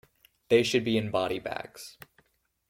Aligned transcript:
They 0.49 0.63
should 0.63 0.83
be 0.83 0.97
in 0.97 1.11
body 1.11 1.37
bags. 1.37 1.99